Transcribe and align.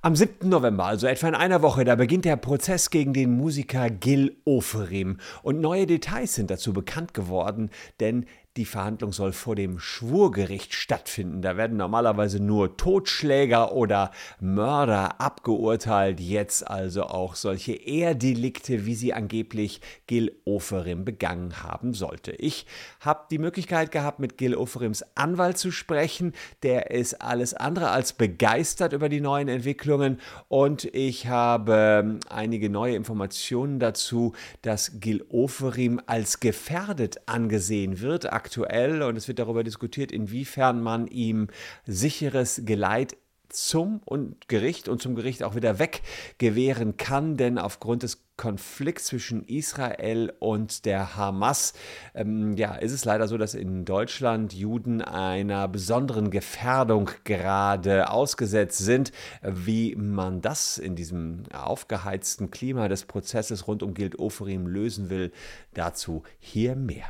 Am 0.00 0.14
7. 0.14 0.48
November, 0.48 0.84
also 0.84 1.08
etwa 1.08 1.26
in 1.26 1.34
einer 1.34 1.60
Woche, 1.60 1.84
da 1.84 1.96
beginnt 1.96 2.24
der 2.24 2.36
Prozess 2.36 2.90
gegen 2.90 3.12
den 3.14 3.36
Musiker 3.36 3.90
Gil 3.90 4.36
Oferim. 4.44 5.18
Und 5.42 5.60
neue 5.60 5.86
Details 5.86 6.36
sind 6.36 6.52
dazu 6.52 6.72
bekannt 6.72 7.14
geworden, 7.14 7.70
denn 7.98 8.26
die 8.56 8.64
Verhandlung 8.64 9.12
soll 9.12 9.32
vor 9.32 9.54
dem 9.54 9.78
Schwurgericht 9.78 10.74
stattfinden. 10.74 11.42
Da 11.42 11.56
werden 11.56 11.76
normalerweise 11.76 12.40
nur 12.40 12.76
Totschläger 12.76 13.72
oder 13.72 14.10
Mörder 14.40 15.20
abgeurteilt. 15.20 16.18
Jetzt 16.18 16.68
also 16.68 17.04
auch 17.04 17.36
solche 17.36 17.74
Ehrdelikte, 17.74 18.84
wie 18.84 18.96
sie 18.96 19.14
angeblich 19.14 19.80
Gil 20.08 20.40
Oferim 20.44 21.04
begangen 21.04 21.62
haben 21.62 21.94
sollte. 21.94 22.32
Ich 22.32 22.66
habe 23.00 23.26
die 23.30 23.38
Möglichkeit 23.38 23.92
gehabt, 23.92 24.18
mit 24.18 24.38
Gil 24.38 24.56
Oferims 24.56 25.04
Anwalt 25.14 25.58
zu 25.58 25.70
sprechen. 25.70 26.32
Der 26.64 26.90
ist 26.90 27.22
alles 27.22 27.54
andere 27.54 27.90
als 27.90 28.12
begeistert 28.12 28.92
über 28.92 29.08
die 29.08 29.20
neuen 29.20 29.48
Entwicklungen 29.48 30.20
und 30.48 30.84
ich 30.84 31.28
habe 31.28 32.18
einige 32.28 32.70
neue 32.70 32.96
Informationen 32.96 33.78
dazu, 33.78 34.32
dass 34.62 34.98
Gil 35.00 35.24
Oferim 35.28 36.00
als 36.06 36.40
gefährdet 36.40 37.20
angesehen 37.26 38.00
wird 38.00 38.32
aktuell 38.38 39.02
und 39.02 39.16
es 39.16 39.26
wird 39.26 39.40
darüber 39.40 39.64
diskutiert, 39.64 40.12
inwiefern 40.12 40.80
man 40.80 41.08
ihm 41.08 41.48
sicheres 41.86 42.62
Geleit 42.64 43.16
zum 43.48 44.00
und 44.04 44.46
Gericht 44.48 44.88
und 44.88 45.02
zum 45.02 45.16
Gericht 45.16 45.42
auch 45.42 45.56
wieder 45.56 45.80
weg 45.80 46.02
gewähren 46.38 46.96
kann, 46.96 47.36
denn 47.36 47.58
aufgrund 47.58 48.04
des 48.04 48.22
Konflikts 48.36 49.06
zwischen 49.06 49.42
Israel 49.44 50.32
und 50.38 50.84
der 50.84 51.16
Hamas, 51.16 51.72
ähm, 52.14 52.56
ja, 52.56 52.76
ist 52.76 52.92
es 52.92 53.04
leider 53.04 53.26
so, 53.26 53.36
dass 53.36 53.54
in 53.54 53.84
Deutschland 53.84 54.52
Juden 54.52 55.02
einer 55.02 55.66
besonderen 55.66 56.30
Gefährdung 56.30 57.10
gerade 57.24 58.10
ausgesetzt 58.10 58.78
sind. 58.78 59.10
Wie 59.42 59.96
man 59.96 60.40
das 60.40 60.78
in 60.78 60.94
diesem 60.94 61.42
aufgeheizten 61.52 62.52
Klima 62.52 62.86
des 62.86 63.06
Prozesses 63.06 63.66
rund 63.66 63.82
um 63.82 63.94
Gild 63.94 64.20
Oferim 64.20 64.68
lösen 64.68 65.10
will, 65.10 65.32
dazu 65.74 66.22
hier 66.38 66.76
mehr. 66.76 67.08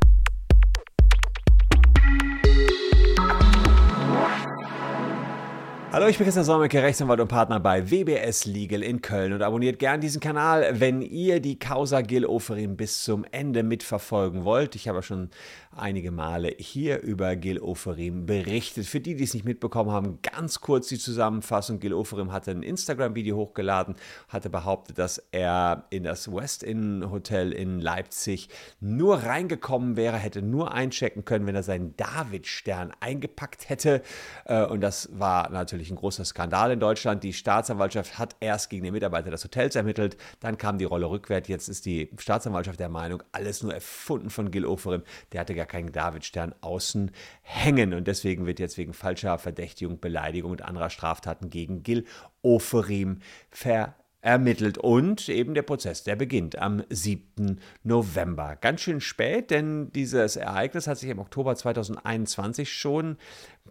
Hallo, 5.90 6.06
ich 6.06 6.18
bin 6.18 6.26
Christian 6.26 6.44
Solmecke, 6.44 6.82
Rechtsanwalt 6.82 7.18
und 7.18 7.28
Partner 7.28 7.60
bei 7.60 7.90
WBS 7.90 8.44
Legal 8.44 8.82
in 8.82 9.00
Köln 9.00 9.32
und 9.32 9.40
abonniert 9.40 9.78
gern 9.78 10.02
diesen 10.02 10.20
Kanal, 10.20 10.78
wenn 10.80 11.00
ihr 11.00 11.40
die 11.40 11.58
Causa 11.58 12.02
Gil 12.02 12.26
Oferim 12.26 12.76
bis 12.76 13.04
zum 13.04 13.24
Ende 13.30 13.62
mitverfolgen 13.62 14.44
wollt. 14.44 14.74
Ich 14.74 14.86
habe 14.86 15.02
schon 15.02 15.30
einige 15.74 16.10
Male 16.10 16.54
hier 16.58 17.00
über 17.00 17.36
Gil 17.36 17.58
Oferim 17.58 18.26
berichtet. 18.26 18.84
Für 18.84 19.00
die, 19.00 19.14
die 19.14 19.24
es 19.24 19.32
nicht 19.32 19.46
mitbekommen 19.46 19.90
haben, 19.90 20.18
ganz 20.20 20.60
kurz 20.60 20.88
die 20.88 20.98
Zusammenfassung. 20.98 21.80
Gil 21.80 21.94
Oferim 21.94 22.32
hatte 22.32 22.50
ein 22.50 22.62
Instagram-Video 22.62 23.36
hochgeladen, 23.36 23.94
hatte 24.28 24.50
behauptet, 24.50 24.98
dass 24.98 25.16
er 25.32 25.84
in 25.88 26.04
das 26.04 26.30
West 26.30 26.62
Inn 26.62 27.10
Hotel 27.10 27.50
in 27.50 27.80
Leipzig 27.80 28.50
nur 28.80 29.22
reingekommen 29.22 29.96
wäre, 29.96 30.18
hätte 30.18 30.42
nur 30.42 30.74
einchecken 30.74 31.24
können, 31.24 31.46
wenn 31.46 31.54
er 31.54 31.62
seinen 31.62 31.96
David-Stern 31.96 32.92
eingepackt 33.00 33.70
hätte. 33.70 34.02
Äh, 34.44 34.66
und 34.66 34.82
das 34.82 35.08
war 35.18 35.48
natürlich 35.48 35.77
natürlich 35.78 35.92
ein 35.92 35.96
großer 35.96 36.24
Skandal 36.24 36.72
in 36.72 36.80
Deutschland. 36.80 37.22
Die 37.22 37.32
Staatsanwaltschaft 37.32 38.18
hat 38.18 38.34
erst 38.40 38.68
gegen 38.68 38.84
den 38.84 38.92
Mitarbeiter 38.92 39.30
des 39.30 39.44
Hotels 39.44 39.76
ermittelt, 39.76 40.16
dann 40.40 40.58
kam 40.58 40.76
die 40.78 40.84
Rolle 40.84 41.08
rückwärts. 41.08 41.48
Jetzt 41.48 41.68
ist 41.68 41.86
die 41.86 42.10
Staatsanwaltschaft 42.18 42.80
der 42.80 42.88
Meinung, 42.88 43.22
alles 43.32 43.62
nur 43.62 43.72
erfunden 43.72 44.28
von 44.28 44.50
Gil 44.50 44.66
Oferim. 44.66 45.02
Der 45.32 45.40
hatte 45.40 45.54
gar 45.54 45.66
keinen 45.66 45.92
Davidstern 45.92 46.54
außen 46.60 47.12
hängen 47.42 47.94
und 47.94 48.08
deswegen 48.08 48.46
wird 48.46 48.58
jetzt 48.58 48.76
wegen 48.76 48.92
falscher 48.92 49.38
Verdächtigung, 49.38 50.00
Beleidigung 50.00 50.50
und 50.50 50.62
anderer 50.62 50.90
Straftaten 50.90 51.48
gegen 51.48 51.82
Gil 51.84 52.04
Oferim 52.42 53.20
ver 53.50 53.94
ermittelt 54.20 54.78
und 54.78 55.28
eben 55.28 55.54
der 55.54 55.62
Prozess, 55.62 56.02
der 56.02 56.16
beginnt 56.16 56.58
am 56.58 56.82
7. 56.90 57.60
November. 57.84 58.56
Ganz 58.56 58.80
schön 58.80 59.00
spät, 59.00 59.50
denn 59.50 59.92
dieses 59.92 60.36
Ereignis 60.36 60.88
hat 60.88 60.98
sich 60.98 61.08
im 61.08 61.20
Oktober 61.20 61.54
2021 61.54 62.72
schon 62.72 63.16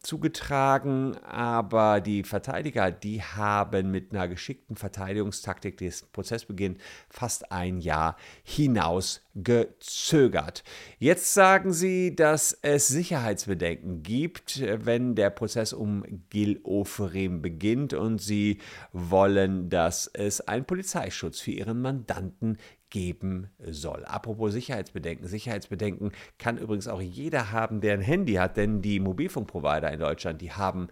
zugetragen, 0.01 1.17
aber 1.23 2.01
die 2.01 2.23
Verteidiger, 2.23 2.91
die 2.91 3.21
haben 3.21 3.91
mit 3.91 4.11
einer 4.11 4.27
geschickten 4.27 4.75
Verteidigungstaktik 4.75 5.77
den 5.77 5.93
Prozessbeginn 6.11 6.77
fast 7.09 7.51
ein 7.51 7.79
Jahr 7.79 8.17
hinaus 8.43 9.21
gezögert. 9.35 10.63
Jetzt 10.97 11.33
sagen 11.33 11.71
sie, 11.71 12.15
dass 12.15 12.57
es 12.61 12.87
Sicherheitsbedenken 12.87 14.01
gibt, 14.01 14.61
wenn 14.61 15.15
der 15.15 15.29
Prozess 15.29 15.73
um 15.73 16.03
Gil 16.29 16.59
Oferim 16.63 17.41
beginnt 17.41 17.93
und 17.93 18.19
sie 18.19 18.59
wollen, 18.93 19.69
dass 19.69 20.07
es 20.07 20.41
einen 20.41 20.65
Polizeischutz 20.65 21.39
für 21.39 21.51
ihren 21.51 21.81
Mandanten 21.81 22.57
geben 22.89 23.49
soll. 23.59 24.05
Apropos 24.05 24.53
Sicherheitsbedenken. 24.53 25.27
Sicherheitsbedenken 25.27 26.11
kann 26.37 26.57
übrigens 26.57 26.87
auch 26.87 27.01
jeder 27.01 27.51
haben, 27.51 27.81
der 27.81 27.93
ein 27.93 28.01
Handy 28.01 28.35
hat, 28.35 28.57
denn 28.57 28.81
die 28.81 28.99
Mobilfunkprovider 28.99 29.91
in 29.91 29.99
Deutschland, 29.99 30.41
die 30.41 30.51
haben 30.51 30.87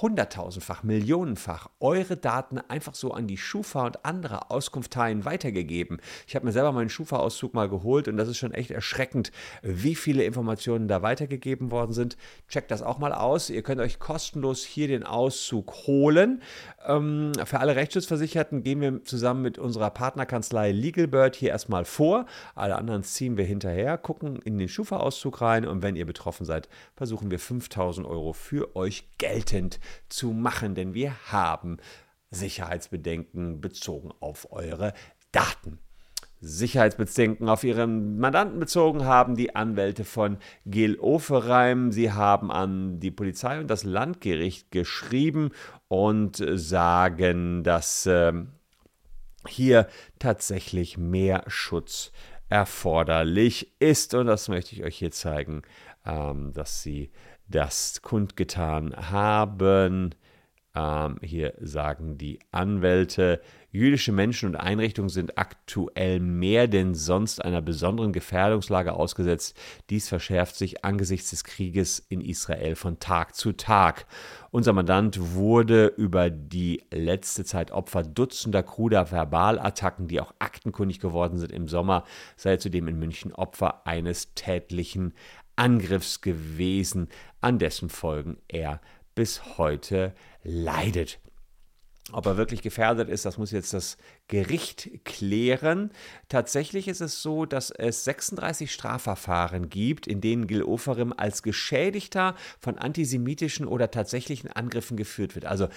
hunderttausendfach, 0.00 0.84
millionenfach 0.84 1.68
eure 1.80 2.16
Daten 2.16 2.58
einfach 2.58 2.94
so 2.94 3.12
an 3.12 3.26
die 3.26 3.36
Schufa 3.36 3.86
und 3.86 4.04
andere 4.04 4.50
Auskunfteien 4.50 5.24
weitergegeben. 5.24 6.00
Ich 6.28 6.36
habe 6.36 6.46
mir 6.46 6.52
selber 6.52 6.72
meinen 6.72 6.90
Schufa-Auszug 6.90 7.54
mal 7.54 7.68
geholt 7.68 8.06
und 8.06 8.16
das 8.16 8.28
ist 8.28 8.38
schon 8.38 8.54
echt 8.54 8.70
erschreckend, 8.70 9.32
wie 9.62 9.96
viele 9.96 10.22
Informationen 10.22 10.86
da 10.86 11.02
weitergegeben 11.02 11.72
worden 11.72 11.92
sind. 11.92 12.16
Checkt 12.48 12.70
das 12.70 12.82
auch 12.82 12.98
mal 12.98 13.12
aus. 13.12 13.50
Ihr 13.50 13.62
könnt 13.62 13.80
euch 13.80 13.98
kostenlos 13.98 14.64
hier 14.64 14.86
den 14.86 15.02
Auszug 15.02 15.72
holen. 15.86 16.42
Ähm, 16.86 17.32
für 17.44 17.58
alle 17.58 17.74
Rechtsschutzversicherten 17.74 18.62
gehen 18.62 18.80
wir 18.80 19.02
zusammen 19.02 19.42
mit 19.42 19.58
unserer 19.58 19.90
Partnerkanzlei 19.90 20.70
LegalBird 20.70 21.39
hier 21.40 21.50
erstmal 21.50 21.84
vor. 21.84 22.26
Alle 22.54 22.76
anderen 22.76 23.02
ziehen 23.02 23.36
wir 23.36 23.44
hinterher, 23.44 23.98
gucken 23.98 24.36
in 24.42 24.58
den 24.58 24.68
Schufa-Auszug 24.68 25.40
rein 25.40 25.66
und 25.66 25.82
wenn 25.82 25.96
ihr 25.96 26.06
betroffen 26.06 26.46
seid, 26.46 26.68
versuchen 26.94 27.30
wir 27.30 27.38
5000 27.38 28.06
Euro 28.06 28.32
für 28.32 28.76
euch 28.76 29.08
geltend 29.18 29.80
zu 30.08 30.32
machen, 30.32 30.74
denn 30.74 30.94
wir 30.94 31.14
haben 31.32 31.78
Sicherheitsbedenken 32.30 33.60
bezogen 33.60 34.12
auf 34.20 34.52
eure 34.52 34.92
Daten. 35.32 35.78
Sicherheitsbedenken 36.42 37.50
auf 37.50 37.64
ihren 37.64 38.18
Mandanten 38.18 38.58
bezogen 38.58 39.04
haben 39.04 39.36
die 39.36 39.54
Anwälte 39.54 40.04
von 40.04 40.38
Gil 40.64 40.98
Oferheim. 40.98 41.92
Sie 41.92 42.12
haben 42.12 42.50
an 42.50 42.98
die 42.98 43.10
Polizei 43.10 43.60
und 43.60 43.68
das 43.68 43.84
Landgericht 43.84 44.70
geschrieben 44.70 45.50
und 45.88 46.42
sagen, 46.54 47.62
dass 47.62 48.06
äh, 48.06 48.32
hier 49.46 49.88
tatsächlich 50.18 50.98
mehr 50.98 51.44
Schutz 51.46 52.12
erforderlich 52.48 53.74
ist. 53.80 54.14
Und 54.14 54.26
das 54.26 54.48
möchte 54.48 54.74
ich 54.74 54.84
euch 54.84 54.98
hier 54.98 55.12
zeigen, 55.12 55.62
ähm, 56.04 56.52
dass 56.52 56.82
sie 56.82 57.10
das 57.48 58.02
kundgetan 58.02 58.94
haben. 59.10 60.14
Ähm, 60.72 61.18
hier 61.20 61.54
sagen 61.60 62.16
die 62.16 62.38
Anwälte, 62.52 63.40
jüdische 63.72 64.12
Menschen 64.12 64.50
und 64.50 64.56
Einrichtungen 64.56 65.08
sind 65.08 65.36
aktuell 65.36 66.20
mehr 66.20 66.68
denn 66.68 66.94
sonst 66.94 67.44
einer 67.44 67.60
besonderen 67.60 68.12
Gefährdungslage 68.12 68.92
ausgesetzt. 68.92 69.58
Dies 69.90 70.08
verschärft 70.08 70.54
sich 70.54 70.84
angesichts 70.84 71.30
des 71.30 71.42
Krieges 71.42 71.98
in 71.98 72.20
Israel 72.20 72.76
von 72.76 73.00
Tag 73.00 73.34
zu 73.34 73.52
Tag. 73.52 74.06
Unser 74.52 74.72
Mandant 74.72 75.34
wurde 75.34 75.86
über 75.86 76.30
die 76.30 76.84
letzte 76.92 77.44
Zeit 77.44 77.72
Opfer 77.72 78.04
dutzender 78.04 78.62
kruder 78.62 79.06
Verbalattacken, 79.06 80.06
die 80.06 80.20
auch 80.20 80.34
aktenkundig 80.38 81.00
geworden 81.00 81.38
sind 81.38 81.50
im 81.50 81.66
Sommer, 81.66 82.04
sei 82.36 82.58
zudem 82.58 82.86
in 82.86 82.98
München 82.98 83.32
Opfer 83.32 83.86
eines 83.86 84.34
tätlichen 84.34 85.14
Angriffs 85.56 86.20
gewesen, 86.20 87.08
an 87.40 87.58
dessen 87.58 87.90
Folgen 87.90 88.38
er 88.48 88.80
bis 89.20 89.58
heute 89.58 90.14
leidet. 90.44 91.20
Ob 92.10 92.24
er 92.24 92.38
wirklich 92.38 92.62
gefährdet 92.62 93.10
ist, 93.10 93.26
das 93.26 93.36
muss 93.36 93.50
jetzt 93.50 93.74
das 93.74 93.98
Gericht 94.28 95.04
klären. 95.04 95.90
Tatsächlich 96.30 96.88
ist 96.88 97.02
es 97.02 97.20
so, 97.20 97.44
dass 97.44 97.70
es 97.70 98.02
36 98.04 98.72
Strafverfahren 98.72 99.68
gibt, 99.68 100.06
in 100.06 100.22
denen 100.22 100.46
Gil 100.46 100.62
Oferim 100.62 101.12
als 101.14 101.42
Geschädigter 101.42 102.34
von 102.60 102.78
antisemitischen 102.78 103.66
oder 103.66 103.90
tatsächlichen 103.90 104.50
Angriffen 104.50 104.96
geführt 104.96 105.34
wird. 105.34 105.44
Also 105.44 105.68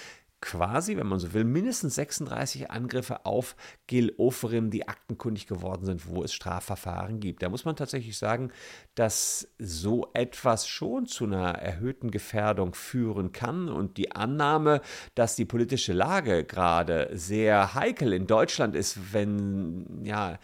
quasi, 0.44 0.98
wenn 0.98 1.08
man 1.08 1.20
so 1.20 1.34
will, 1.34 1.46
mindestens 1.46 1.96
36 1.96 2.70
Angriffe 2.70 3.26
auf 3.26 3.56
Gil 3.88 4.14
Oferim, 4.18 4.72
die 4.72 4.90
aktenkundig 4.90 5.48
geworden 5.48 5.86
sind, 5.86 6.06
wo 6.08 6.22
es 6.22 6.34
Strafverfahren 6.34 7.22
gibt. 7.22 7.42
Da 7.42 7.48
muss 7.48 7.64
man 7.64 7.78
tatsächlich 7.78 8.18
sagen, 8.18 8.52
dass 8.94 9.48
so 9.58 10.10
etwas 10.14 10.68
schon 10.68 11.06
zu 11.06 11.24
einer 11.24 11.54
erhöhten 11.54 12.12
Gefährdung 12.12 12.74
führen 12.74 13.32
kann. 13.32 13.70
Und 13.70 13.96
die 13.96 14.12
Annahme, 14.12 14.82
dass 15.16 15.38
die 15.38 15.46
politische 15.46 15.94
Lage 15.94 16.44
gerade 16.44 17.10
sehr 17.14 17.74
heikel 17.74 18.12
in 18.12 18.28
Deutschland 18.28 18.76
ist, 18.76 19.14
wenn 19.14 20.04
ja 20.04 20.40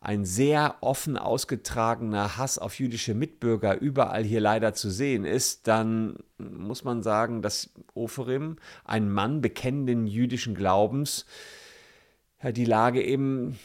ein 0.00 0.24
sehr 0.24 0.76
offen 0.80 1.16
ausgetragener 1.16 2.36
Hass 2.36 2.58
auf 2.58 2.78
jüdische 2.78 3.14
Mitbürger 3.14 3.78
überall 3.80 4.22
hier 4.22 4.40
leider 4.40 4.72
zu 4.72 4.90
sehen 4.90 5.24
ist, 5.24 5.66
dann 5.66 6.16
muss 6.38 6.84
man 6.84 7.02
sagen, 7.02 7.42
dass 7.42 7.70
Oferim, 7.94 8.56
ein 8.84 9.10
Mann 9.10 9.40
bekennenden 9.40 10.06
jüdischen 10.06 10.54
Glaubens, 10.54 11.26
die 12.42 12.64
Lage 12.64 13.02
eben 13.02 13.58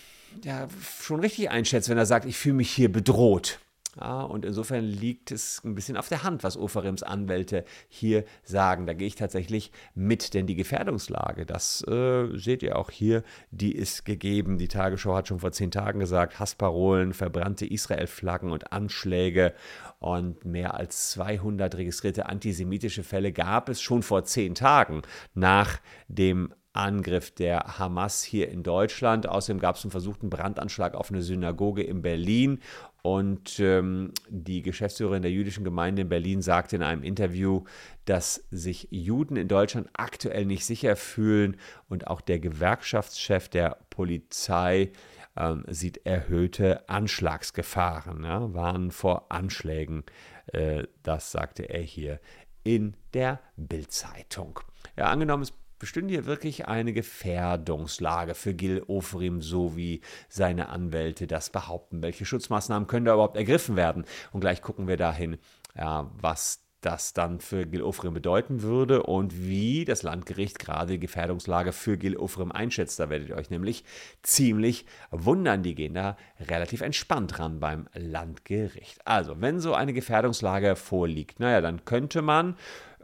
ja, 0.44 0.68
schon 1.00 1.20
richtig 1.20 1.52
einschätzt, 1.52 1.90
wenn 1.90 1.98
er 2.00 2.08
sagt, 2.08 2.26
ich 2.26 2.38
fühle 2.38 2.56
mich 2.56 2.72
hier 2.72 2.92
bedroht. 2.92 3.60
Und 4.00 4.44
insofern 4.44 4.84
liegt 4.84 5.32
es 5.32 5.62
ein 5.64 5.76
bisschen 5.76 5.98
auf 5.98 6.10
der 6.10 6.24
Hand, 6.24 6.44
was 6.44 6.58
Oferims 6.58 7.04
Anwälte 7.04 7.64
hier 7.88 8.24
sagen. 8.44 8.88
Da 8.88 8.94
gehe 8.94 9.08
ich 9.08 9.16
tatsächlich 9.16 9.72
mit, 9.94 10.34
denn 10.34 10.48
die 10.48 10.56
Gefährdungslage, 10.56 11.46
das 11.46 11.86
äh, 11.88 12.36
seht 12.36 12.64
ihr 12.64 12.78
auch 12.78 12.90
hier, 12.90 13.24
die 13.52 13.72
ist 13.72 14.04
gegeben. 14.06 14.58
Die 14.58 14.68
Tagesschau 14.68 15.16
hat 15.16 15.28
schon 15.28 15.40
vor 15.40 15.52
zehn 15.52 15.70
Tagen 15.70 16.00
gesagt, 16.00 16.40
Hassparolen, 16.40 17.14
verbrannte 17.14 17.68
Israel-Flaggen 17.68 18.52
und 18.52 18.72
Anschläge 18.74 19.54
und 20.00 20.44
mehr 20.44 20.74
als 20.74 21.12
200 21.12 21.76
registrierte 21.76 22.26
antisemitische 22.26 23.04
Fälle 23.04 23.32
gab 23.32 23.70
es 23.70 23.82
schon 23.82 24.02
vor 24.02 24.24
zehn 24.24 24.56
Tagen 24.56 25.04
nach 25.36 25.80
dem 26.08 26.54
Angriff 26.74 27.32
der 27.32 27.80
Hamas 27.80 28.24
hier 28.24 28.50
in 28.50 28.64
Deutschland. 28.64 29.30
Außerdem 29.30 29.60
gab 29.60 29.76
es 29.76 29.84
einen 29.84 29.92
versuchten 29.92 30.30
Brandanschlag 30.30 30.96
auf 30.96 31.12
eine 31.12 31.22
Synagoge 31.22 31.84
in 31.84 32.02
Berlin. 32.02 32.60
Und 33.02 33.60
ähm, 33.60 34.14
die 34.30 34.62
Geschäftsführerin 34.62 35.22
der 35.22 35.32
jüdischen 35.32 35.64
Gemeinde 35.64 36.04
in 36.04 36.10
Berlin 36.10 36.42
sagte 36.42 36.76
in 36.76 36.84
einem 36.84 37.04
Interview, 37.04 37.64
dass 38.06 38.46
sich 38.50 38.88
Juden 38.92 39.36
in 39.36 39.48
Deutschland 39.48 39.90
aktuell 39.94 40.46
nicht 40.46 40.66
sicher 40.66 40.96
fühlen. 40.96 41.58
Und 41.90 42.08
auch 42.08 42.22
der 42.22 42.40
Gewerkschaftschef 42.40 43.50
der 43.50 43.78
Polizei 43.90 44.92
ähm, 45.38 45.64
sieht 45.68 46.06
erhöhte 46.06 46.88
Anschlagsgefahren, 46.90 48.24
ja, 48.24 48.54
warnen 48.54 48.92
vor 48.92 49.32
Anschlägen. 49.32 50.04
Äh, 50.48 50.84
das 51.04 51.32
sagte 51.32 51.64
er 51.64 51.82
hier 51.82 52.20
in 52.64 52.96
der 53.14 53.40
Bildzeitung. 53.58 54.60
Ja, 54.96 55.06
angenommen, 55.06 55.44
es 55.44 55.54
bestünde 55.84 56.14
hier 56.14 56.26
wirklich 56.26 56.70
eine 56.70 56.94
Gefährdungslage 56.94 58.36
für 58.36 58.54
Gil 58.54 58.84
Ofrim, 58.88 59.42
so 59.42 59.76
wie 59.76 60.00
seine 60.30 60.70
Anwälte 60.70 61.28
das 61.28 61.50
behaupten. 61.50 62.02
Welche 62.02 62.24
Schutzmaßnahmen 62.24 62.88
können 62.88 63.06
da 63.06 63.16
überhaupt 63.16 63.36
ergriffen 63.36 63.76
werden? 63.76 64.06
Und 64.32 64.40
gleich 64.40 64.62
gucken 64.62 64.88
wir 64.88 64.96
dahin, 64.96 65.38
ja, 65.76 66.10
was 66.22 66.64
das 66.80 67.12
dann 67.12 67.42
für 67.42 67.66
Gil 67.66 67.82
Ofrim 67.82 68.14
bedeuten 68.14 68.62
würde 68.62 69.04
und 69.04 69.46
wie 69.46 69.84
das 69.84 70.04
Landgericht 70.04 70.58
gerade 70.58 70.94
die 70.94 71.00
Gefährdungslage 71.00 71.74
für 71.74 71.98
Gil 71.98 72.16
Ofrim 72.16 72.54
einschätzt. 72.54 72.98
Da 72.98 73.10
werdet 73.10 73.28
ihr 73.28 73.36
euch 73.36 73.50
nämlich 73.50 73.84
ziemlich 74.22 74.86
wundern. 75.12 75.64
Die 75.64 75.76
gehen 75.76 75.96
da 75.96 76.16
relativ 76.40 76.80
entspannt 76.80 77.40
ran 77.40 77.60
beim 77.60 77.90
Landgericht. 77.94 79.06
Also, 79.06 79.42
wenn 79.42 79.60
so 79.60 79.74
eine 79.74 79.92
Gefährdungslage 79.92 80.78
vorliegt, 80.78 81.42
naja, 81.42 81.60
dann 81.60 81.84
könnte 81.84 82.22
man 82.22 82.56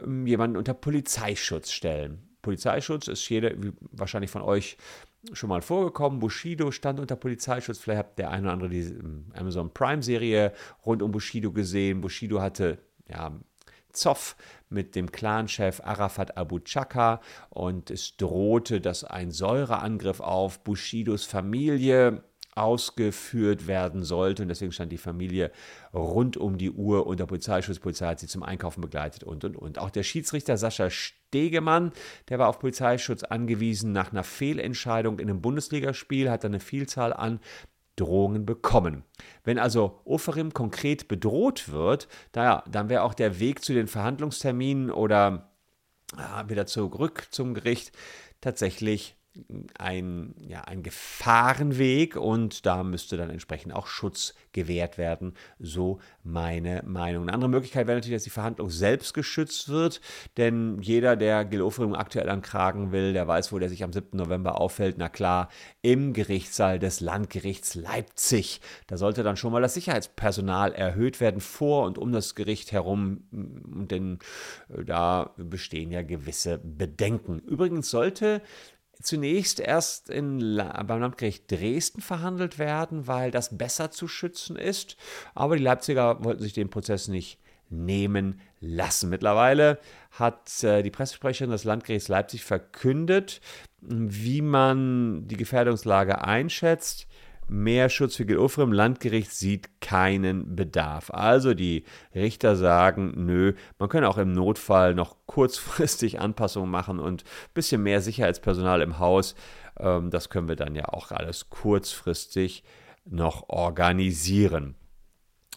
ähm, 0.02 0.26
jemanden 0.26 0.56
unter 0.56 0.72
Polizeischutz 0.72 1.72
stellen. 1.72 2.29
Polizeischutz 2.42 3.08
ist 3.08 3.28
jeder, 3.28 3.52
wahrscheinlich 3.92 4.30
von 4.30 4.42
euch 4.42 4.76
schon 5.32 5.48
mal 5.48 5.62
vorgekommen. 5.62 6.18
Bushido 6.18 6.70
stand 6.70 7.00
unter 7.00 7.16
Polizeischutz. 7.16 7.78
Vielleicht 7.78 7.98
habt 7.98 8.18
der 8.18 8.30
eine 8.30 8.44
oder 8.44 8.52
andere 8.52 8.70
die 8.70 8.80
ähm, 8.80 9.26
Amazon 9.34 9.72
Prime-Serie 9.72 10.52
rund 10.86 11.02
um 11.02 11.12
Bushido 11.12 11.52
gesehen. 11.52 12.00
Bushido 12.00 12.40
hatte 12.40 12.78
ja, 13.08 13.32
Zoff 13.92 14.36
mit 14.68 14.94
dem 14.94 15.10
Clanchef 15.10 15.80
Arafat 15.84 16.36
Abu 16.36 16.60
Chaka 16.60 17.20
und 17.50 17.90
es 17.90 18.16
drohte, 18.16 18.80
dass 18.80 19.04
ein 19.04 19.30
Säureangriff 19.30 20.20
auf 20.20 20.60
Bushidos 20.60 21.24
Familie 21.24 22.22
ausgeführt 22.60 23.66
werden 23.66 24.02
sollte. 24.02 24.42
Und 24.42 24.48
deswegen 24.48 24.72
stand 24.72 24.92
die 24.92 24.98
Familie 24.98 25.50
rund 25.92 26.36
um 26.36 26.58
die 26.58 26.70
Uhr 26.70 27.06
unter 27.06 27.26
Polizeischutz. 27.26 27.78
Polizei 27.78 28.06
hat 28.06 28.20
sie 28.20 28.26
zum 28.26 28.42
Einkaufen 28.42 28.80
begleitet 28.80 29.24
und, 29.24 29.44
und, 29.44 29.56
und. 29.56 29.78
Auch 29.78 29.90
der 29.90 30.02
Schiedsrichter 30.02 30.56
Sascha 30.56 30.90
Stegemann, 30.90 31.92
der 32.28 32.38
war 32.38 32.48
auf 32.48 32.58
Polizeischutz 32.58 33.22
angewiesen 33.22 33.92
nach 33.92 34.12
einer 34.12 34.24
Fehlentscheidung 34.24 35.18
in 35.18 35.30
einem 35.30 35.40
Bundesligaspiel, 35.40 36.30
hat 36.30 36.44
eine 36.44 36.60
Vielzahl 36.60 37.12
an 37.12 37.40
Drohungen 37.96 38.46
bekommen. 38.46 39.04
Wenn 39.44 39.58
also 39.58 40.00
Oferim 40.04 40.54
konkret 40.54 41.08
bedroht 41.08 41.70
wird, 41.70 42.08
naja, 42.34 42.64
dann 42.70 42.88
wäre 42.88 43.02
auch 43.02 43.14
der 43.14 43.40
Weg 43.40 43.62
zu 43.62 43.74
den 43.74 43.88
Verhandlungsterminen 43.88 44.90
oder 44.90 45.50
ja, 46.16 46.48
wieder 46.48 46.66
zurück 46.66 47.28
zum 47.30 47.54
Gericht 47.54 47.92
tatsächlich 48.40 49.16
ein, 49.78 50.34
ja, 50.40 50.62
ein 50.62 50.82
Gefahrenweg 50.82 52.16
und 52.16 52.66
da 52.66 52.82
müsste 52.82 53.16
dann 53.16 53.30
entsprechend 53.30 53.72
auch 53.72 53.86
Schutz 53.86 54.34
gewährt 54.52 54.98
werden, 54.98 55.34
so 55.60 56.00
meine 56.24 56.82
Meinung. 56.84 57.22
Eine 57.22 57.34
andere 57.34 57.50
Möglichkeit 57.50 57.86
wäre 57.86 57.98
natürlich, 57.98 58.16
dass 58.16 58.24
die 58.24 58.30
Verhandlung 58.30 58.70
selbst 58.70 59.14
geschützt 59.14 59.68
wird, 59.68 60.00
denn 60.36 60.80
jeder, 60.82 61.14
der 61.14 61.44
Gil 61.44 61.62
Ofrim 61.62 61.94
aktuell 61.94 62.28
ankragen 62.28 62.90
will, 62.90 63.12
der 63.12 63.28
weiß, 63.28 63.52
wo 63.52 63.58
der 63.58 63.68
sich 63.68 63.84
am 63.84 63.92
7. 63.92 64.16
November 64.16 64.60
auffällt, 64.60 64.96
na 64.98 65.08
klar, 65.08 65.48
im 65.80 66.12
Gerichtssaal 66.12 66.80
des 66.80 67.00
Landgerichts 67.00 67.76
Leipzig. 67.76 68.60
Da 68.88 68.96
sollte 68.96 69.22
dann 69.22 69.36
schon 69.36 69.52
mal 69.52 69.62
das 69.62 69.74
Sicherheitspersonal 69.74 70.72
erhöht 70.72 71.20
werden 71.20 71.40
vor 71.40 71.86
und 71.86 71.98
um 71.98 72.10
das 72.10 72.34
Gericht 72.34 72.72
herum, 72.72 73.22
denn 73.30 74.18
äh, 74.68 74.84
da 74.84 75.34
bestehen 75.36 75.92
ja 75.92 76.02
gewisse 76.02 76.58
Bedenken. 76.58 77.38
Übrigens 77.38 77.90
sollte 77.90 78.42
zunächst 79.02 79.60
erst 79.60 80.10
in, 80.10 80.38
beim 80.58 81.00
Landgericht 81.00 81.50
Dresden 81.50 82.00
verhandelt 82.00 82.58
werden, 82.58 83.06
weil 83.06 83.30
das 83.30 83.56
besser 83.56 83.90
zu 83.90 84.08
schützen 84.08 84.56
ist. 84.56 84.96
Aber 85.34 85.56
die 85.56 85.62
Leipziger 85.62 86.22
wollten 86.24 86.42
sich 86.42 86.52
den 86.52 86.70
Prozess 86.70 87.08
nicht 87.08 87.38
nehmen 87.70 88.40
lassen. 88.60 89.10
Mittlerweile 89.10 89.78
hat 90.10 90.62
äh, 90.64 90.82
die 90.82 90.90
Pressesprecherin 90.90 91.52
des 91.52 91.64
Landgerichts 91.64 92.08
Leipzig 92.08 92.44
verkündet, 92.44 93.40
wie 93.80 94.42
man 94.42 95.26
die 95.28 95.36
Gefährdungslage 95.36 96.22
einschätzt 96.22 97.06
mehr 97.50 97.88
Schutz 97.88 98.16
für 98.16 98.24
Gil 98.24 98.38
im 98.58 98.72
Landgericht 98.72 99.32
sieht 99.32 99.80
keinen 99.80 100.54
Bedarf. 100.54 101.10
Also 101.10 101.52
die 101.52 101.84
Richter 102.14 102.56
sagen, 102.56 103.12
nö, 103.16 103.54
man 103.78 103.88
kann 103.88 104.04
auch 104.04 104.18
im 104.18 104.32
Notfall 104.32 104.94
noch 104.94 105.16
kurzfristig 105.26 106.20
Anpassungen 106.20 106.70
machen 106.70 106.98
und 106.98 107.24
ein 107.24 107.54
bisschen 107.54 107.82
mehr 107.82 108.00
Sicherheitspersonal 108.00 108.82
im 108.82 108.98
Haus. 108.98 109.34
Ähm, 109.78 110.10
das 110.10 110.30
können 110.30 110.48
wir 110.48 110.56
dann 110.56 110.74
ja 110.74 110.88
auch 110.88 111.10
alles 111.10 111.50
kurzfristig 111.50 112.62
noch 113.04 113.48
organisieren. 113.48 114.76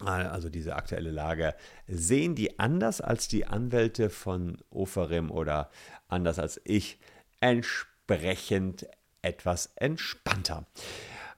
Also 0.04 0.48
diese 0.48 0.74
aktuelle 0.74 1.12
Lage 1.12 1.54
sehen 1.86 2.34
die 2.34 2.58
anders 2.58 3.00
als 3.00 3.28
die 3.28 3.46
Anwälte 3.46 4.10
von 4.10 4.58
Oferim 4.70 5.30
oder 5.30 5.70
anders 6.08 6.40
als 6.40 6.60
ich 6.64 6.98
entsprechend 7.40 8.88
etwas 9.22 9.72
entspannter. 9.76 10.66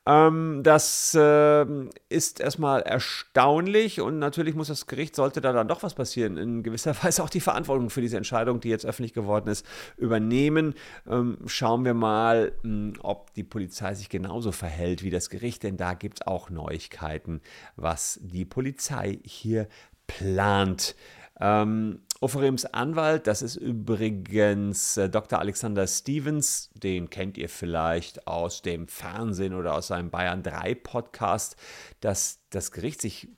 Ähm, 0.07 0.61
das 0.63 1.15
äh, 1.15 1.67
ist 2.09 2.39
erstmal 2.41 2.83
erstaunlich 2.83 4.01
und 4.01 4.21
natürlich 4.21 4.55
muss 4.55 4.69
das 4.69 4.87
Gericht, 4.87 5.17
sollte 5.17 5.41
da 5.41 5.53
dann 5.53 5.67
doch 5.67 5.83
was 5.83 5.95
passieren, 5.95 6.37
in 6.37 6.63
gewisser 6.63 6.95
Weise 7.03 7.23
auch 7.25 7.31
die 7.31 7.41
Verantwortung 7.41 7.91
für 7.91 8.01
diese 8.01 8.17
Entscheidung, 8.17 8.61
die 8.61 8.69
jetzt 8.69 8.87
öffentlich 8.87 9.15
geworden 9.15 9.49
ist, 9.49 9.67
übernehmen. 9.97 10.75
Ähm, 11.09 11.39
schauen 11.47 11.85
wir 11.85 11.95
mal, 11.95 12.53
mh, 12.63 12.63
hm, 12.63 12.95
ob 13.01 13.35
die 13.35 13.45
Polizei 13.45 13.95
sich 13.95 14.09
genauso 14.09 14.53
verhält 14.53 15.03
wie 15.03 15.11
das 15.11 15.29
Gericht, 15.29 15.65
denn 15.65 15.77
da 15.77 15.95
gibt 15.95 16.21
es 16.21 16.27
auch 16.27 16.51
Neuigkeiten, 16.51 17.41
was 17.75 18.21
die 18.23 18.45
Polizei 18.45 19.19
hier 19.25 19.69
plant. 20.07 20.95
Ähm, 21.41 22.01
Oferims 22.21 22.65
Anwalt, 22.65 23.27
das 23.27 23.43
ist 23.43 23.57
übrigens 23.57 24.97
äh, 24.97 25.11
Dr. 25.11 25.39
Alexander 25.39 25.87
Stevens, 25.87 26.71
den 26.75 27.11
kennt 27.11 27.37
ihr 27.37 27.51
vielleicht 27.51 28.27
aus 28.27 28.63
dem 28.63 28.89
Fernsehen 28.89 29.53
oder 29.53 29.75
aus 29.75 29.89
seinem 29.89 30.11
Bayern 30.11 30.43
3 30.43 30.75
Podcast, 30.77 31.57
dass 32.01 32.41
das 32.51 32.73
Gericht 32.73 33.03
sich 33.03 33.29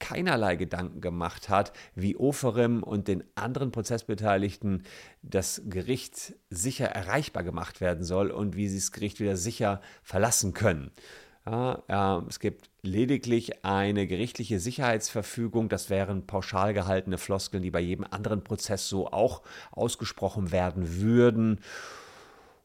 keinerlei 0.00 0.56
Gedanken 0.56 1.00
gemacht 1.00 1.48
hat, 1.48 1.72
wie 1.94 2.16
Oferim 2.16 2.82
und 2.82 3.08
den 3.08 3.24
anderen 3.36 3.70
Prozessbeteiligten 3.70 4.82
das 5.22 5.62
Gericht 5.64 6.34
sicher 6.50 6.86
erreichbar 6.86 7.44
gemacht 7.44 7.80
werden 7.80 8.04
soll 8.04 8.30
und 8.30 8.56
wie 8.56 8.68
sie 8.68 8.78
das 8.78 8.92
Gericht 8.92 9.20
wieder 9.20 9.36
sicher 9.36 9.80
verlassen 10.02 10.52
können. 10.52 10.90
Ja, 11.46 11.82
äh, 11.88 12.26
es 12.28 12.40
gibt 12.40 12.70
lediglich 12.82 13.64
eine 13.64 14.06
gerichtliche 14.06 14.58
Sicherheitsverfügung. 14.58 15.68
Das 15.68 15.90
wären 15.90 16.26
pauschal 16.26 16.72
gehaltene 16.72 17.18
Floskeln, 17.18 17.62
die 17.62 17.70
bei 17.70 17.80
jedem 17.80 18.06
anderen 18.10 18.42
Prozess 18.42 18.88
so 18.88 19.08
auch 19.08 19.42
ausgesprochen 19.70 20.52
werden 20.52 21.00
würden. 21.00 21.60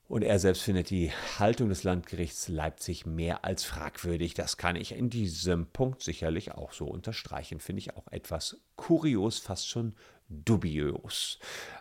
Und 0.08 0.24
er 0.24 0.40
selbst 0.40 0.64
findet 0.64 0.90
die 0.90 1.12
Haltung 1.38 1.70
des 1.70 1.84
Landgerichts 1.84 2.48
Leipzig 2.48 3.06
mehr 3.06 3.46
als 3.46 3.64
fragwürdig. 3.64 4.34
Das 4.34 4.58
kann 4.58 4.76
ich 4.76 4.94
in 4.94 5.10
diesem 5.10 5.68
Punkt 5.68 6.02
sicherlich 6.02 6.54
auch 6.54 6.74
so 6.74 6.86
unterstreichen. 6.86 7.60
Finde 7.60 7.82
ich 7.82 7.96
auch 7.96 8.08
etwas 8.12 8.58
kurios, 8.76 9.38
fast 9.40 9.70
schon 9.70 9.94
dubios. 10.30 11.40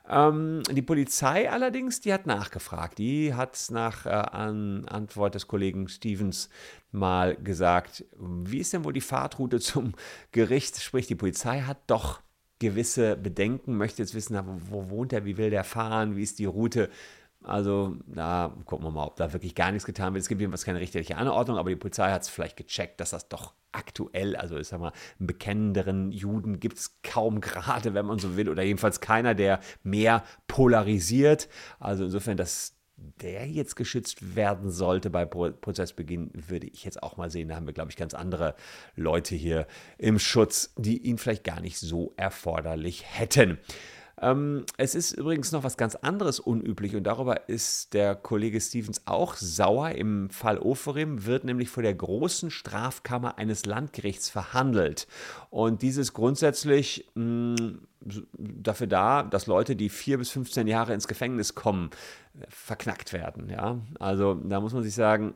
Ähm, 0.08 0.62
die 0.70 0.82
Polizei 0.82 1.50
allerdings, 1.50 2.00
die 2.00 2.12
hat 2.12 2.26
nachgefragt. 2.26 2.98
Die 2.98 3.34
hat 3.34 3.58
nach 3.70 4.06
äh, 4.06 4.08
an 4.08 4.86
Antwort 4.86 5.34
des 5.34 5.46
Kollegen 5.46 5.88
Stevens 5.88 6.48
mal 6.90 7.36
gesagt, 7.36 8.04
wie 8.18 8.58
ist 8.58 8.72
denn 8.72 8.84
wohl 8.84 8.94
die 8.94 9.00
Fahrtroute 9.00 9.60
zum 9.60 9.92
Gericht? 10.32 10.80
Sprich, 10.80 11.06
die 11.06 11.14
Polizei 11.14 11.60
hat 11.60 11.78
doch 11.86 12.20
gewisse 12.58 13.16
Bedenken, 13.16 13.76
möchte 13.76 14.02
jetzt 14.02 14.14
wissen, 14.14 14.38
wo 14.70 14.90
wohnt 14.90 15.12
er, 15.12 15.24
wie 15.24 15.36
will 15.36 15.50
der 15.50 15.64
fahren, 15.64 16.16
wie 16.16 16.22
ist 16.22 16.38
die 16.38 16.44
Route. 16.44 16.90
Also 17.44 17.96
da 18.06 18.52
gucken 18.64 18.84
wir 18.84 18.90
mal, 18.90 19.06
ob 19.06 19.16
da 19.16 19.32
wirklich 19.32 19.54
gar 19.54 19.70
nichts 19.70 19.86
getan 19.86 20.12
wird. 20.12 20.22
Es 20.22 20.28
gibt 20.28 20.40
jedenfalls 20.40 20.64
keine 20.64 20.80
richterliche 20.80 21.16
Anordnung, 21.16 21.56
aber 21.56 21.70
die 21.70 21.76
Polizei 21.76 22.10
hat 22.10 22.22
es 22.22 22.28
vielleicht 22.28 22.56
gecheckt, 22.56 23.00
dass 23.00 23.10
das 23.10 23.28
doch 23.28 23.54
aktuell, 23.70 24.34
also 24.34 24.56
ich 24.56 24.68
sag 24.68 24.80
mal, 24.80 24.92
einen 25.18 25.26
bekennenderen 25.26 26.10
Juden 26.10 26.58
gibt 26.58 26.78
es 26.78 27.00
kaum 27.02 27.40
gerade, 27.40 27.94
wenn 27.94 28.06
man 28.06 28.18
so 28.18 28.36
will, 28.36 28.48
oder 28.48 28.62
jedenfalls 28.62 29.00
keiner, 29.00 29.34
der 29.34 29.60
mehr 29.82 30.24
polarisiert. 30.48 31.48
Also 31.78 32.04
insofern, 32.04 32.36
dass 32.36 32.74
der 33.22 33.46
jetzt 33.46 33.76
geschützt 33.76 34.34
werden 34.34 34.72
sollte 34.72 35.08
bei 35.08 35.24
Prozessbeginn, 35.24 36.32
würde 36.34 36.66
ich 36.66 36.84
jetzt 36.84 37.00
auch 37.02 37.16
mal 37.16 37.30
sehen. 37.30 37.48
Da 37.48 37.54
haben 37.54 37.66
wir, 37.66 37.72
glaube 37.72 37.90
ich, 37.90 37.96
ganz 37.96 38.14
andere 38.14 38.56
Leute 38.96 39.36
hier 39.36 39.68
im 39.98 40.18
Schutz, 40.18 40.74
die 40.76 40.98
ihn 41.06 41.18
vielleicht 41.18 41.44
gar 41.44 41.60
nicht 41.60 41.78
so 41.78 42.12
erforderlich 42.16 43.04
hätten. 43.06 43.58
Ähm, 44.20 44.64
es 44.76 44.94
ist 44.94 45.12
übrigens 45.12 45.52
noch 45.52 45.62
was 45.64 45.76
ganz 45.76 45.94
anderes 45.94 46.40
unüblich 46.40 46.96
und 46.96 47.04
darüber 47.04 47.48
ist 47.48 47.94
der 47.94 48.14
Kollege 48.14 48.60
Stevens 48.60 49.02
auch 49.06 49.34
sauer. 49.34 49.90
Im 49.92 50.30
Fall 50.30 50.58
Oferim 50.58 51.24
wird 51.24 51.44
nämlich 51.44 51.68
vor 51.68 51.82
der 51.82 51.94
großen 51.94 52.50
Strafkammer 52.50 53.38
eines 53.38 53.64
Landgerichts 53.66 54.28
verhandelt. 54.28 55.06
Und 55.50 55.82
dieses 55.82 56.14
grundsätzlich 56.14 57.06
mh, 57.14 57.54
mm, 57.54 57.88
dafür 58.32 58.86
da, 58.86 59.22
dass 59.22 59.46
Leute, 59.46 59.76
die 59.76 59.88
vier 59.88 60.18
bis 60.18 60.30
15 60.30 60.66
Jahre 60.66 60.94
ins 60.94 61.08
Gefängnis 61.08 61.54
kommen, 61.54 61.90
verknackt 62.48 63.12
werden. 63.12 63.48
Ja? 63.50 63.78
Also 63.98 64.34
da 64.34 64.60
muss 64.60 64.72
man 64.72 64.82
sich 64.82 64.94
sagen, 64.94 65.34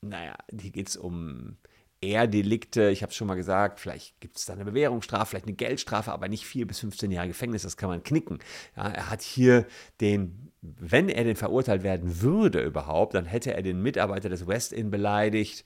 naja, 0.00 0.34
hier 0.50 0.70
geht 0.70 0.88
es 0.88 0.96
um 0.96 1.56
eher 2.00 2.26
Delikte, 2.26 2.90
ich 2.90 3.02
habe 3.02 3.10
es 3.10 3.16
schon 3.16 3.26
mal 3.26 3.34
gesagt, 3.34 3.80
vielleicht 3.80 4.20
gibt 4.20 4.36
es 4.36 4.44
da 4.44 4.52
eine 4.52 4.64
Bewährungsstrafe, 4.64 5.30
vielleicht 5.30 5.46
eine 5.46 5.56
Geldstrafe, 5.56 6.12
aber 6.12 6.28
nicht 6.28 6.46
vier 6.46 6.66
bis 6.66 6.80
15 6.80 7.10
Jahre 7.10 7.28
Gefängnis, 7.28 7.62
das 7.62 7.76
kann 7.76 7.88
man 7.88 8.02
knicken. 8.02 8.38
Ja, 8.76 8.88
er 8.88 9.10
hat 9.10 9.22
hier 9.22 9.66
den, 10.00 10.52
wenn 10.60 11.08
er 11.08 11.24
denn 11.24 11.36
verurteilt 11.36 11.82
werden 11.82 12.20
würde 12.20 12.60
überhaupt, 12.60 13.14
dann 13.14 13.24
hätte 13.24 13.54
er 13.54 13.62
den 13.62 13.82
Mitarbeiter 13.82 14.28
des 14.28 14.46
West 14.46 14.72
Inn 14.72 14.90
beleidigt, 14.90 15.64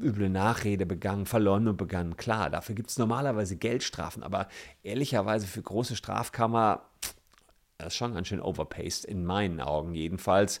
üble 0.00 0.30
Nachrede 0.30 0.86
begangen, 0.86 1.26
Verleumdung 1.26 1.76
begangen. 1.76 2.16
Klar, 2.16 2.50
dafür 2.50 2.74
gibt 2.74 2.90
es 2.90 2.98
normalerweise 2.98 3.56
Geldstrafen, 3.56 4.22
aber 4.22 4.48
ehrlicherweise 4.82 5.46
für 5.46 5.62
große 5.62 5.96
Strafkammer, 5.96 6.88
das 7.78 7.88
ist 7.88 7.96
schon 7.96 8.14
ganz 8.14 8.28
schön 8.28 8.40
overpaced, 8.40 9.04
in 9.04 9.24
meinen 9.24 9.60
Augen 9.60 9.94
jedenfalls. 9.94 10.60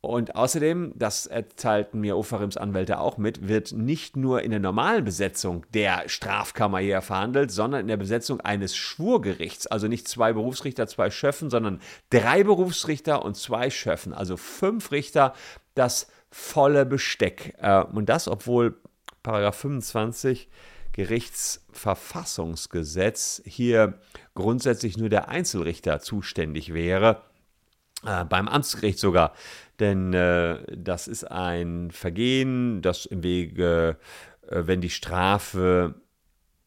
Und 0.00 0.36
außerdem, 0.36 0.92
das 0.94 1.26
erteilten 1.26 2.00
mir 2.00 2.16
Ofarims 2.16 2.56
Anwälte 2.56 3.00
auch 3.00 3.18
mit, 3.18 3.48
wird 3.48 3.72
nicht 3.72 4.16
nur 4.16 4.42
in 4.42 4.52
der 4.52 4.60
normalen 4.60 5.04
Besetzung 5.04 5.66
der 5.74 6.08
Strafkammer 6.08 6.78
hier 6.78 7.02
verhandelt, 7.02 7.50
sondern 7.50 7.80
in 7.80 7.88
der 7.88 7.96
Besetzung 7.96 8.40
eines 8.40 8.76
Schwurgerichts. 8.76 9.66
Also 9.66 9.88
nicht 9.88 10.06
zwei 10.06 10.32
Berufsrichter, 10.32 10.86
zwei 10.86 11.10
Schöffen, 11.10 11.50
sondern 11.50 11.80
drei 12.10 12.44
Berufsrichter 12.44 13.24
und 13.24 13.36
zwei 13.36 13.70
Schöffen. 13.70 14.12
Also 14.12 14.36
fünf 14.36 14.92
Richter, 14.92 15.32
das 15.74 16.06
volle 16.30 16.86
Besteck. 16.86 17.56
Äh, 17.58 17.82
und 17.82 18.08
das, 18.08 18.28
obwohl 18.28 18.76
Paragraph 19.22 19.56
25 19.56 20.48
Gerichtsverfassungsgesetz 20.92 23.42
hier 23.44 23.98
grundsätzlich 24.34 24.96
nur 24.96 25.08
der 25.08 25.28
Einzelrichter 25.28 25.98
zuständig 26.00 26.72
wäre. 26.72 27.22
Äh, 28.04 28.24
beim 28.24 28.48
Amtsgericht 28.48 28.98
sogar 28.98 29.32
denn 29.80 30.12
äh, 30.14 30.58
das 30.76 31.08
ist 31.08 31.24
ein 31.24 31.90
Vergehen, 31.90 32.82
das 32.82 33.06
im 33.06 33.22
Wege, 33.22 33.98
äh, 34.48 34.62
wenn 34.66 34.80
die 34.80 34.90
Strafe, 34.90 35.94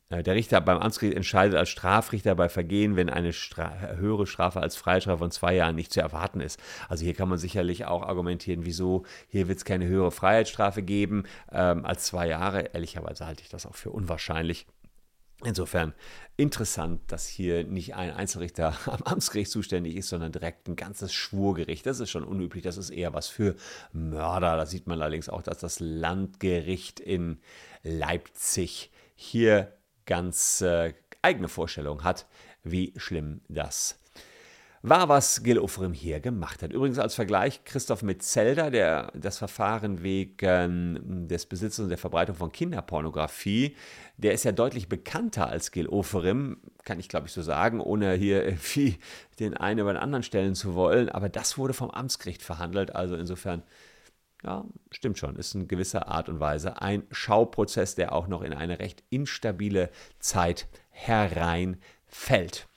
äh, 0.09 0.21
der 0.21 0.36
Richter 0.36 0.62
beim 0.62 0.77
Amtsgericht 0.77 1.17
entscheidet 1.17 1.57
als 1.57 1.69
Strafrichter 1.69 2.36
bei 2.36 2.50
Vergehen, 2.50 2.95
wenn 2.95 3.09
eine 3.09 3.33
Stra 3.33 3.71
höhere 3.95 4.27
Strafe 4.27 4.62
als 4.62 4.75
Freistrafe 4.75 5.19
von 5.19 5.31
zwei 5.31 5.55
Jahren 5.55 5.75
nicht 5.75 5.91
zu 5.91 6.01
erwarten 6.01 6.39
ist. 6.39 6.59
Also 6.88 7.03
hier 7.03 7.15
kann 7.15 7.29
man 7.29 7.39
sicherlich 7.39 7.86
auch 7.86 8.03
argumentieren, 8.03 8.65
wieso 8.65 9.05
hier 9.27 9.48
wird 9.48 9.57
es 9.57 9.65
keine 9.65 9.88
höhere 9.88 10.12
Freiheitsstrafe 10.12 10.83
geben 10.83 11.24
ähm, 11.51 11.86
als 11.86 12.05
zwei 12.05 12.27
Jahre. 12.27 12.74
Ehrlicherweise 12.74 13.25
halte 13.25 13.41
ich 13.41 13.50
das 13.50 13.65
auch 13.65 13.75
für 13.75 13.89
unwahrscheinlich. 13.91 14.67
Insofern 15.43 15.93
interessant, 16.36 17.01
dass 17.08 17.27
hier 17.27 17.63
nicht 17.63 17.96
ein 17.96 18.12
Einzelrichter 18.12 18.74
am 18.88 19.03
Amtsgericht 19.03 19.51
zuständig 19.51 19.96
ist, 19.96 20.10
sondern 20.10 20.31
direkt 20.31 20.67
ein 20.67 20.75
ganzes 20.75 21.13
Schwurgericht. 21.13 21.86
Das 21.86 22.00
ist 22.00 22.10
schon 22.10 22.24
unüblich, 22.24 22.63
das 22.63 22.77
ist 22.77 22.89
eher 22.89 23.13
was 23.13 23.27
für 23.27 23.55
Mörder. 23.93 24.58
Da 24.58 24.65
sieht 24.65 24.88
man 24.88 25.01
allerdings 25.01 25.29
auch, 25.29 25.41
dass 25.41 25.60
das 25.60 25.79
Landgericht 25.79 27.00
in 27.00 27.39
Leipzig 27.84 28.91
hier 29.15 29.77
ganz 30.05 30.62
äh, 30.62 30.93
eigene 31.22 31.48
Vorstellungen 31.48 32.03
hat, 32.03 32.25
wie 32.63 32.93
schlimm 32.98 33.41
das 33.48 33.91
ist 33.91 34.09
war, 34.81 35.09
was 35.09 35.43
Gil 35.43 35.59
Ofrim 35.59 35.93
hier 35.93 36.19
gemacht 36.19 36.63
hat. 36.63 36.71
Übrigens 36.71 37.00
als 37.00 37.15
Vergleich 37.15 37.65
Christoph 37.65 38.01
Metzelder, 38.01 38.71
der 38.71 39.12
das 39.13 39.38
Verfahren 39.38 40.03
wegen 40.03 41.27
des 41.27 41.45
Besitzes 41.45 41.79
und 41.79 41.89
der 41.89 41.98
Verbreitung 41.98 42.36
von 42.36 42.51
Kinderpornografie, 42.51 43.75
der 44.17 44.33
ist 44.33 44.45
ja 44.45 44.53
deutlich 44.53 44.88
bekannter 44.88 45.48
als 45.48 45.71
Gil 45.71 45.88
Oferim, 45.88 46.57
kann 46.86 47.00
ich 47.00 47.09
glaube 47.09 47.27
ich 47.27 47.33
so 47.33 47.41
sagen, 47.41 47.81
ohne 47.81 48.13
hier 48.13 48.45
irgendwie 48.45 49.00
den 49.39 49.55
einen 49.55 49.79
über 49.79 49.93
den 49.93 50.01
anderen 50.01 50.24
stellen 50.24 50.55
zu 50.55 50.75
wollen. 50.75 51.09
Aber 51.09 51.27
das 51.27 51.57
wurde 51.57 51.74
vom 51.74 51.91
Amtsgericht 51.91 52.41
verhandelt, 52.41 52.95
also 52.95 53.15
insofern, 53.15 53.63
ja, 54.43 54.63
stimmt 54.91 55.17
schon, 55.17 55.36
ist 55.36 55.55
in 55.55 55.67
gewisser 55.67 56.07
Art 56.07 56.29
und 56.29 56.39
Weise 56.39 56.81
ein 56.81 57.03
Schauprozess, 57.12 57.95
der 57.95 58.13
auch 58.13 58.27
noch 58.27 58.43
in 58.43 58.53
eine 58.53 58.79
recht 58.79 59.03
instabile 59.09 59.89
Zeit 60.19 60.67
hereinfällt. 60.89 62.69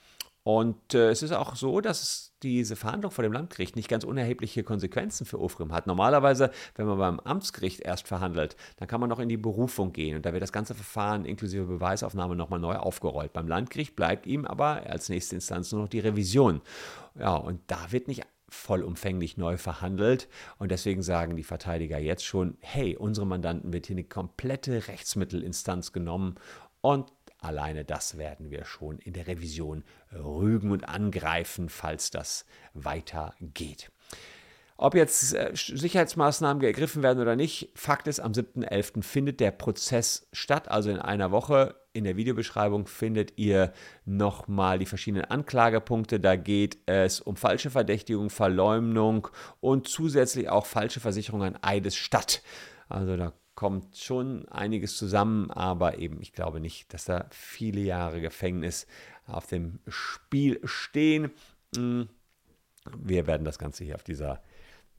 Und 0.43 0.93
äh, 0.93 1.09
es 1.09 1.23
ist 1.23 1.31
auch 1.31 1.55
so, 1.55 1.79
dass 1.79 2.33
diese 2.43 2.75
Verhandlung 2.75 3.11
vor 3.11 3.23
dem 3.23 3.31
Landgericht 3.31 3.77
nicht 3.77 3.87
ganz 3.87 4.03
unerhebliche 4.03 4.63
Konsequenzen 4.63 5.25
für 5.25 5.39
Ofrim 5.39 5.71
hat. 5.71 5.87
Normalerweise, 5.87 6.51
wenn 6.75 6.85
man 6.85 6.97
beim 6.97 7.19
Amtsgericht 7.21 7.79
erst 7.79 8.07
verhandelt, 8.07 8.57
dann 8.75 8.89
kann 8.89 8.99
man 8.99 9.09
noch 9.09 9.19
in 9.19 9.29
die 9.29 9.37
Berufung 9.37 9.93
gehen 9.93 10.17
und 10.17 10.25
da 10.25 10.33
wird 10.33 10.43
das 10.43 10.51
ganze 10.51 10.73
Verfahren 10.73 11.23
inklusive 11.23 11.63
Beweisaufnahme 11.63 12.35
nochmal 12.35 12.59
neu 12.59 12.75
aufgerollt. 12.75 13.31
Beim 13.31 13.47
Landgericht 13.47 13.95
bleibt 13.95 14.27
ihm 14.27 14.45
aber 14.45 14.83
als 14.85 15.07
nächste 15.07 15.35
Instanz 15.35 15.71
nur 15.71 15.83
noch 15.83 15.89
die 15.89 15.99
Revision. 15.99 16.61
Ja, 17.17 17.35
und 17.35 17.61
da 17.67 17.91
wird 17.91 18.09
nicht 18.09 18.23
vollumfänglich 18.49 19.37
neu 19.37 19.57
verhandelt. 19.57 20.27
Und 20.59 20.71
deswegen 20.71 21.01
sagen 21.01 21.35
die 21.35 21.43
Verteidiger 21.43 21.97
jetzt 21.97 22.23
schon, 22.23 22.57
hey, 22.59 22.95
unsere 22.95 23.25
Mandanten 23.25 23.73
wird 23.73 23.87
hier 23.87 23.95
eine 23.95 24.03
komplette 24.03 24.87
Rechtsmittelinstanz 24.87 25.91
genommen 25.91 26.35
und 26.81 27.11
Alleine 27.43 27.83
das 27.83 28.17
werden 28.17 28.51
wir 28.51 28.63
schon 28.63 28.99
in 28.99 29.11
der 29.11 29.27
Revision 29.27 29.83
rügen 30.13 30.71
und 30.71 30.87
angreifen, 30.87 31.67
falls 31.67 32.09
das 32.09 32.45
weitergeht. 32.73 33.91
Ob 34.77 34.95
jetzt 34.95 35.33
äh, 35.33 35.51
Sicherheitsmaßnahmen 35.53 36.63
ergriffen 36.63 37.03
werden 37.03 37.19
oder 37.19 37.35
nicht, 37.35 37.69
Fakt 37.75 38.07
ist, 38.07 38.21
am 38.21 38.31
7.11. 38.31 39.03
findet 39.03 39.41
der 39.41 39.51
Prozess 39.51 40.27
statt, 40.31 40.71
also 40.71 40.89
in 40.89 40.99
einer 40.99 41.31
Woche. 41.31 41.75
In 41.91 42.05
der 42.05 42.15
Videobeschreibung 42.15 42.87
findet 42.87 43.37
ihr 43.37 43.73
nochmal 44.05 44.79
die 44.79 44.85
verschiedenen 44.85 45.25
Anklagepunkte. 45.25 46.21
Da 46.21 46.37
geht 46.37 46.77
es 46.85 47.19
um 47.19 47.35
falsche 47.35 47.69
Verdächtigung, 47.69 48.29
Verleumdung 48.29 49.27
und 49.59 49.89
zusätzlich 49.89 50.47
auch 50.47 50.65
falsche 50.65 51.01
Versicherung 51.01 51.43
an 51.43 51.59
Eidesstadt. 51.61 52.41
Also 52.87 53.17
da 53.17 53.33
kommt 53.63 53.95
schon 53.95 54.45
einiges 54.49 54.97
zusammen, 54.97 55.49
aber 55.49 55.97
eben 55.97 56.21
ich 56.21 56.33
glaube 56.33 56.59
nicht, 56.59 56.93
dass 56.93 57.05
da 57.05 57.27
viele 57.29 57.79
Jahre 57.79 58.19
Gefängnis 58.19 58.87
auf 59.25 59.47
dem 59.47 59.79
Spiel 59.87 60.59
stehen. 60.65 61.31
Hm, 61.73 62.09
wir 62.97 63.25
werden 63.25 63.45
das 63.45 63.57
Ganze 63.57 63.85
hier 63.85 63.95
auf 63.95 64.03
dieser 64.03 64.41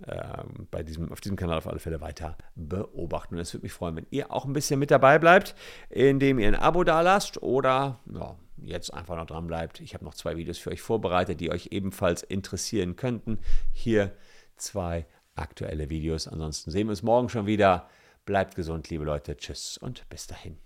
äh, 0.06 0.44
bei 0.70 0.82
diesem, 0.82 1.12
auf 1.12 1.20
diesem 1.20 1.36
Kanal 1.36 1.58
auf 1.58 1.66
alle 1.66 1.78
Fälle 1.78 2.00
weiter 2.00 2.38
beobachten. 2.54 3.34
Und 3.34 3.42
es 3.42 3.52
würde 3.52 3.64
mich 3.64 3.74
freuen, 3.74 3.96
wenn 3.96 4.06
ihr 4.08 4.32
auch 4.32 4.46
ein 4.46 4.54
bisschen 4.54 4.80
mit 4.80 4.90
dabei 4.90 5.18
bleibt, 5.18 5.54
indem 5.90 6.38
ihr 6.38 6.48
ein 6.48 6.54
Abo 6.54 6.84
da 6.84 7.02
lasst 7.02 7.42
oder 7.42 8.00
ja, 8.14 8.34
jetzt 8.64 8.94
einfach 8.94 9.16
noch 9.16 9.26
dran 9.26 9.46
bleibt. 9.46 9.80
Ich 9.80 9.92
habe 9.92 10.06
noch 10.06 10.14
zwei 10.14 10.38
Videos 10.38 10.56
für 10.56 10.70
euch 10.70 10.80
vorbereitet, 10.80 11.38
die 11.38 11.50
euch 11.50 11.68
ebenfalls 11.70 12.22
interessieren 12.22 12.96
könnten. 12.96 13.40
Hier 13.74 14.16
zwei 14.56 15.04
aktuelle 15.34 15.90
Videos. 15.90 16.28
Ansonsten 16.28 16.70
sehen 16.70 16.86
wir 16.86 16.92
uns 16.92 17.02
morgen 17.02 17.28
schon 17.28 17.44
wieder. 17.44 17.90
Bleibt 18.24 18.54
gesund, 18.54 18.88
liebe 18.88 19.04
Leute. 19.04 19.36
Tschüss 19.36 19.76
und 19.76 20.08
bis 20.08 20.26
dahin. 20.26 20.58